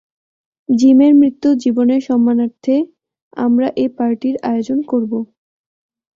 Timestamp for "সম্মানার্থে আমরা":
2.01-3.67